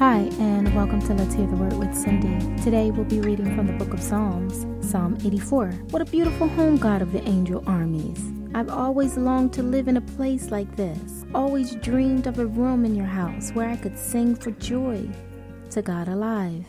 [0.00, 2.62] Hi, and welcome to Let's Hear the Word with Cindy.
[2.62, 5.72] Today we'll be reading from the book of Psalms, Psalm 84.
[5.90, 8.32] What a beautiful home, God of the angel armies.
[8.54, 12.86] I've always longed to live in a place like this, always dreamed of a room
[12.86, 15.06] in your house where I could sing for joy
[15.68, 16.64] to God alive.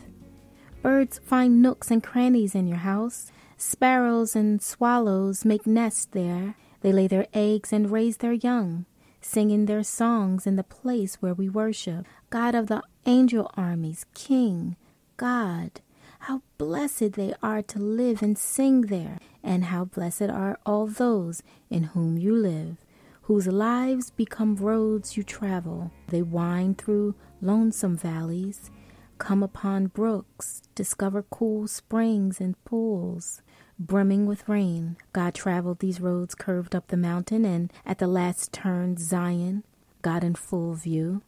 [0.82, 3.32] Birds find nooks and crannies in your house.
[3.56, 6.54] Sparrows and swallows make nests there.
[6.82, 8.84] They lay their eggs and raise their young
[9.24, 12.06] singing their songs in the place where we worship.
[12.30, 14.76] God of the angel armies, King,
[15.16, 15.80] God,
[16.20, 21.42] how blessed they are to live and sing there, and how blessed are all those
[21.70, 22.76] in whom you live,
[23.22, 25.90] whose lives become roads you travel.
[26.08, 28.70] They wind through lonesome valleys,
[29.18, 33.42] come upon brooks, discover cool springs and pools
[33.78, 34.96] brimming with rain.
[35.12, 39.64] God traveled these roads curved up the mountain, and at the last turn, Zion,
[40.02, 41.22] God in full view.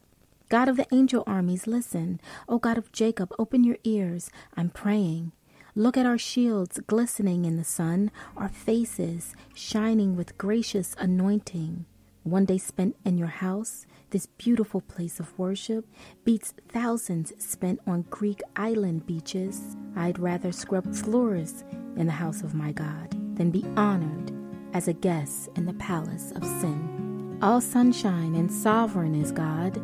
[0.55, 2.21] God of the angel armies, listen.
[2.47, 4.31] O God of Jacob, open your ears.
[4.55, 5.33] I'm praying.
[5.75, 11.83] Look at our shields glistening in the sun, our faces shining with gracious anointing.
[12.23, 15.89] One day spent in your house, this beautiful place of worship,
[16.23, 19.75] beats thousands spent on Greek island beaches.
[19.97, 21.65] I'd rather scrub floors
[21.97, 24.31] in the house of my God than be honored
[24.73, 27.37] as a guest in the palace of sin.
[27.41, 29.81] All sunshine and sovereign is God,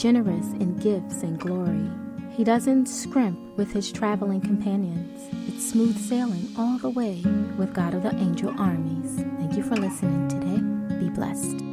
[0.00, 1.90] generous in gifts and glory.
[2.30, 5.28] He doesn't scrimp with his traveling companions.
[5.46, 7.22] It's smooth sailing all the way
[7.58, 9.22] with God of the angel armies.
[9.36, 10.96] Thank you for listening today.
[10.98, 11.69] Be blessed.